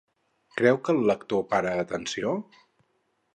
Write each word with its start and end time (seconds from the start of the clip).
Creu 0.61 0.79
que 0.87 0.95
el 0.97 1.03
lector 1.09 1.43
para 1.51 1.75
atenció? 1.83 2.33